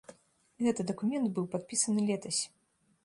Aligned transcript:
Гэты 0.67 0.85
дакумент 0.91 1.29
быў 1.35 1.45
падпісаны 1.57 2.01
летась. 2.11 2.41